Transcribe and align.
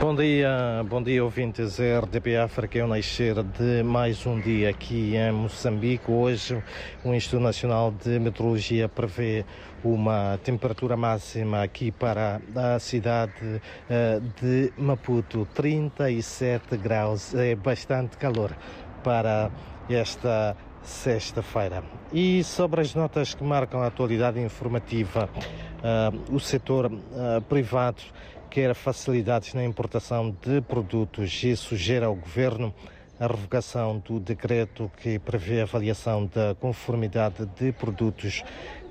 Bom 0.00 0.14
dia, 0.14 0.82
bom 0.88 1.02
dia 1.02 1.22
ouvintes 1.22 1.78
RDP 1.78 2.34
África, 2.38 2.78
é 2.78 2.82
o 2.82 2.86
nascer 2.86 3.42
de 3.42 3.82
mais 3.82 4.24
um 4.24 4.40
dia 4.40 4.70
aqui 4.70 5.14
em 5.14 5.30
Moçambique. 5.30 6.10
Hoje 6.10 6.64
o 7.04 7.12
Instituto 7.12 7.42
Nacional 7.42 7.92
de 7.92 8.18
Meteorologia 8.18 8.88
prevê 8.88 9.44
uma 9.84 10.38
temperatura 10.42 10.96
máxima 10.96 11.62
aqui 11.62 11.92
para 11.92 12.40
a 12.56 12.78
cidade 12.78 13.60
eh, 13.90 14.22
de 14.40 14.72
Maputo, 14.78 15.46
37 15.54 16.78
graus, 16.78 17.34
é 17.34 17.54
bastante 17.54 18.16
calor 18.16 18.56
para 19.04 19.50
esta 19.86 20.56
sexta-feira. 20.82 21.84
E 22.10 22.42
sobre 22.42 22.80
as 22.80 22.94
notas 22.94 23.34
que 23.34 23.44
marcam 23.44 23.82
a 23.82 23.88
atualidade 23.88 24.40
informativa, 24.40 25.28
uh, 25.28 26.34
o 26.34 26.40
setor 26.40 26.86
uh, 26.86 27.42
privado 27.48 28.02
quer 28.50 28.74
facilidades 28.74 29.54
na 29.54 29.64
importação 29.64 30.36
de 30.42 30.60
produtos 30.60 31.40
e 31.44 31.54
sugere 31.54 32.04
ao 32.04 32.16
governo 32.16 32.74
a 33.20 33.26
revogação 33.28 33.98
do 34.00 34.18
decreto 34.18 34.90
que 34.96 35.20
prevê 35.20 35.60
a 35.60 35.62
avaliação 35.62 36.26
da 36.26 36.56
conformidade 36.58 37.46
de 37.46 37.70
produtos 37.70 38.42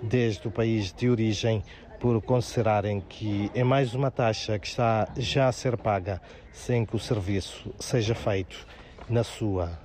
desde 0.01 0.47
o 0.47 0.51
país 0.51 0.93
de 0.93 1.09
origem 1.09 1.61
por 1.99 2.21
considerarem 2.21 3.01
que 3.01 3.51
é 3.53 3.61
mais 3.61 3.93
uma 3.93 4.09
taxa 4.09 4.57
que 4.57 4.67
está 4.67 5.09
já 5.17 5.49
a 5.49 5.51
ser 5.51 5.75
paga 5.75 6.21
sem 6.53 6.85
que 6.85 6.95
o 6.95 6.99
serviço 6.99 7.69
seja 7.79 8.15
feito 8.15 8.65
na 9.09 9.25
sua 9.25 9.77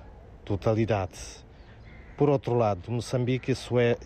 totalidade. 0.45 1.19
Por 2.15 2.29
outro 2.29 2.55
lado, 2.55 2.89
Moçambique 2.89 3.53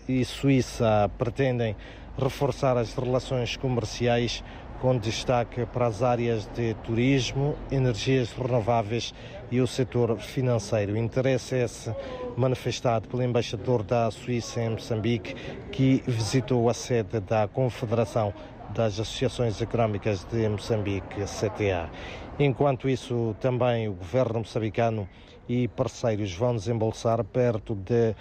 e 0.08 0.24
Suíça 0.24 1.08
pretendem 1.16 1.76
reforçar 2.18 2.76
as 2.76 2.92
relações 2.94 3.56
comerciais 3.56 4.42
com 4.80 4.96
destaque 4.96 5.66
para 5.66 5.86
as 5.86 6.02
áreas 6.02 6.46
de 6.54 6.74
turismo, 6.82 7.54
energias 7.70 8.32
renováveis 8.32 9.14
e 9.50 9.60
o 9.60 9.66
setor 9.66 10.18
financeiro. 10.18 10.96
Interesse 10.96 11.54
é 11.54 11.64
esse 11.64 11.94
manifestado 12.36 13.06
pelo 13.06 13.22
embaixador 13.22 13.82
da 13.82 14.10
Suíça 14.10 14.60
em 14.60 14.70
Moçambique, 14.70 15.34
que 15.70 16.02
visitou 16.06 16.68
a 16.68 16.74
sede 16.74 17.20
da 17.20 17.46
Confederação 17.46 18.32
das 18.70 18.98
Associações 18.98 19.60
Económicas 19.60 20.24
de 20.24 20.48
Moçambique, 20.48 21.24
CTA. 21.24 21.90
Enquanto 22.38 22.88
isso, 22.88 23.36
também 23.38 23.88
o 23.88 23.92
governo 23.92 24.38
moçambicano 24.38 25.06
e 25.48 25.68
parceiros 25.68 26.32
vão 26.32 26.54
desembolsar 26.54 27.22
perto 27.24 27.74
de 27.74 28.14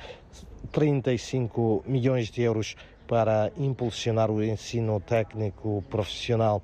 35 0.72 1.84
milhões 1.86 2.30
de 2.30 2.42
euros 2.42 2.76
para 3.08 3.52
impulsionar 3.58 4.30
o 4.30 4.44
ensino 4.44 5.00
técnico 5.00 5.84
profissional 5.90 6.62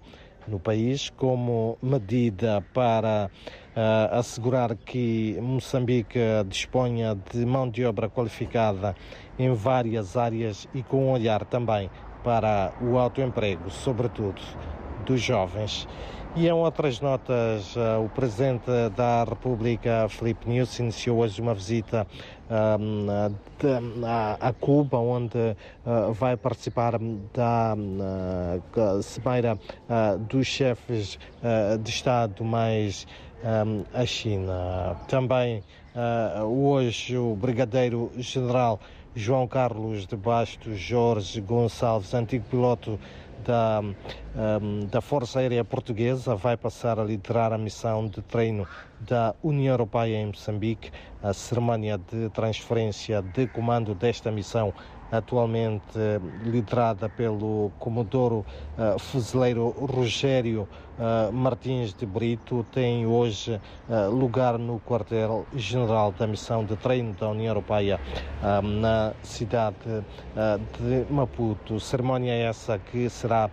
no 0.47 0.59
país, 0.59 1.09
como 1.09 1.77
medida 1.81 2.63
para 2.73 3.29
uh, 3.75 4.15
assegurar 4.15 4.75
que 4.75 5.37
Moçambique 5.41 6.19
disponha 6.47 7.17
de 7.31 7.45
mão 7.45 7.69
de 7.69 7.83
obra 7.83 8.09
qualificada 8.09 8.95
em 9.39 9.51
várias 9.53 10.15
áreas 10.15 10.67
e 10.73 10.83
com 10.83 11.07
um 11.07 11.11
olhar 11.11 11.45
também 11.45 11.89
para 12.23 12.73
o 12.81 12.97
autoemprego, 12.97 13.69
sobretudo 13.69 14.41
dos 15.05 15.21
jovens. 15.21 15.87
E 16.35 16.49
em 16.49 16.51
outras 16.51 16.99
notas, 16.99 17.77
uh, 17.77 18.03
o 18.03 18.09
Presidente 18.09 18.69
da 18.93 19.23
República, 19.23 20.07
Filipe 20.09 20.49
Nunes, 20.49 20.77
iniciou 20.79 21.19
hoje 21.19 21.39
uma 21.41 21.53
visita 21.53 22.05
de, 23.57 24.05
a, 24.41 24.51
Cuba, 24.51 24.97
onde 24.97 25.37
uh, 25.37 26.11
vai 26.11 26.35
participar 26.35 26.99
da 27.33 27.73
Cimeira 29.01 29.57
dos 30.27 30.45
chefes 30.45 31.17
de 31.81 31.89
Estado 31.89 32.43
mais 32.43 33.07
um, 33.41 33.83
a 33.93 34.05
China. 34.05 34.97
Também 35.07 35.63
hoje 36.45 37.17
o 37.17 37.33
Brigadeiro 37.35 38.11
General 38.17 38.79
João 39.15 39.47
Carlos 39.47 40.05
de 40.05 40.17
Bastos 40.17 40.77
Jorge 40.77 41.39
Gonçalves, 41.39 42.13
antigo 42.13 42.43
piloto 42.49 42.99
da, 43.45 43.81
um, 44.61 44.79
da 44.87 45.01
Força 45.01 45.39
Aérea 45.39 45.63
Portuguesa 45.63 46.35
vai 46.35 46.57
passar 46.57 46.99
a 46.99 47.03
liderar 47.03 47.53
a 47.53 47.57
missão 47.57 48.07
de 48.07 48.21
treino 48.21 48.67
da 48.99 49.35
União 49.43 49.73
Europeia 49.73 50.17
em 50.17 50.27
Moçambique. 50.27 50.91
A 51.21 51.33
cerimónia 51.33 51.97
de 51.97 52.29
transferência 52.29 53.21
de 53.21 53.47
comando 53.47 53.93
desta 53.93 54.31
missão 54.31 54.73
atualmente 55.11 55.97
eh, 55.97 56.19
liderada 56.43 57.09
pelo 57.09 57.71
Comodoro 57.79 58.45
uh, 58.77 58.99
Fuzileiro 58.99 59.69
Rogério 59.69 60.67
uh, 60.97 61.31
Martins 61.31 61.93
de 61.93 62.05
Brito, 62.05 62.65
tem 62.71 63.05
hoje 63.05 63.59
uh, 63.87 64.09
lugar 64.09 64.57
no 64.57 64.79
quartel-general 64.79 66.11
da 66.11 66.25
missão 66.25 66.63
de 66.65 66.75
treino 66.75 67.13
da 67.13 67.29
União 67.29 67.45
Europeia 67.47 67.99
na 68.63 69.13
cidade 69.21 69.75
de 70.79 71.05
Maputo. 71.11 71.79
Cerimónia 71.79 72.33
essa 72.33 72.77
que 72.77 73.09
será 73.09 73.49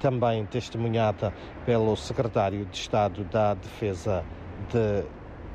também 0.00 0.44
testemunhada 0.46 1.32
pelo 1.64 1.96
secretário 1.96 2.64
de 2.66 2.76
Estado 2.76 3.24
da 3.24 3.54
Defesa 3.54 4.24
de 4.70 5.04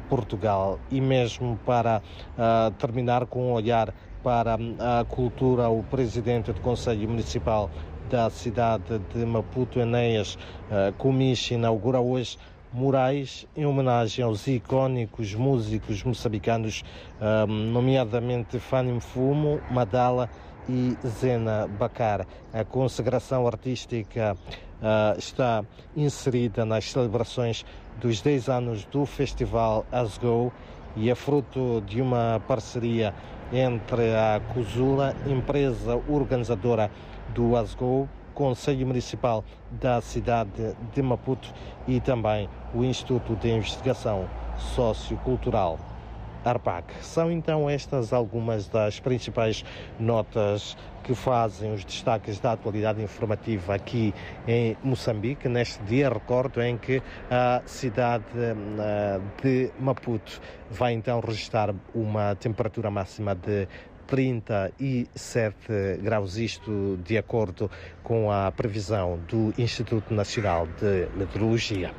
Portugal 0.09 0.79
e 0.89 0.99
mesmo 0.99 1.59
para 1.65 2.01
terminar 2.77 3.25
com 3.25 3.49
um 3.49 3.53
olhar 3.53 3.93
para 4.25 4.57
a 4.79 5.05
cultura, 5.05 5.69
o 5.69 5.83
presidente 5.83 6.51
do 6.51 6.59
Conselho 6.59 7.07
Municipal 7.07 7.69
da 8.09 8.27
cidade 8.31 8.97
de 9.13 9.23
Maputo, 9.23 9.79
Enéas 9.79 10.35
Comiche, 10.97 11.53
eh, 11.53 11.57
inaugura 11.57 11.99
hoje 11.99 12.35
murais 12.73 13.47
em 13.55 13.67
homenagem 13.67 14.25
aos 14.25 14.47
icónicos 14.47 15.35
músicos 15.35 16.03
moçambicanos, 16.03 16.83
eh, 17.21 17.45
nomeadamente 17.45 18.57
Fani 18.57 18.99
Fumo, 18.99 19.61
Madala 19.69 20.27
e 20.67 20.97
Zena 21.05 21.67
Bacar. 21.67 22.25
A 22.51 22.63
consagração 22.63 23.45
artística 23.45 24.35
uh, 24.35 25.19
está 25.19 25.63
inserida 25.95 26.65
nas 26.65 26.91
celebrações 26.91 27.63
dos 28.01 28.19
10 28.19 28.49
anos 28.49 28.85
do 28.85 29.05
Festival 29.05 29.85
Asgo 29.91 30.51
e 30.95 31.09
é 31.09 31.15
fruto 31.15 31.83
de 31.85 32.01
uma 32.01 32.41
parceria 32.47 33.13
entre 33.51 34.15
a 34.15 34.41
CUSULA, 34.53 35.15
empresa 35.27 35.95
organizadora 36.09 36.89
do 37.33 37.55
ASGO, 37.55 38.07
Conselho 38.33 38.85
Municipal 38.85 39.43
da 39.71 40.01
cidade 40.01 40.75
de 40.93 41.01
Maputo 41.01 41.53
e 41.87 41.99
também 42.01 42.49
o 42.73 42.83
Instituto 42.83 43.35
de 43.35 43.49
Investigação 43.49 44.27
Sociocultural 44.57 45.94
ARPAC. 46.45 46.93
São 47.01 47.31
então 47.31 47.69
estas 47.69 48.13
algumas 48.13 48.67
das 48.67 48.99
principais 48.99 49.65
notas 49.99 50.77
que 51.03 51.13
fazem 51.13 51.73
os 51.73 51.85
destaques 51.85 52.39
da 52.39 52.53
atualidade 52.53 53.01
informativa 53.01 53.75
aqui 53.75 54.13
em 54.47 54.75
Moçambique, 54.83 55.47
neste 55.47 55.83
dia, 55.83 56.09
recordo, 56.09 56.61
em 56.61 56.77
que 56.77 57.01
a 57.29 57.61
cidade 57.65 58.25
eh, 58.37 59.19
de 59.41 59.71
Maputo 59.79 60.41
vai 60.71 60.93
então 60.93 61.19
registrar 61.19 61.73
uma 61.93 62.35
temperatura 62.35 62.89
máxima 62.89 63.35
de 63.35 63.67
37 64.07 65.55
graus, 66.01 66.37
isto 66.37 66.97
de 67.03 67.17
acordo 67.17 67.69
com 68.03 68.31
a 68.31 68.51
previsão 68.51 69.19
do 69.27 69.53
Instituto 69.57 70.13
Nacional 70.13 70.67
de 70.79 71.07
Meteorologia. 71.15 71.91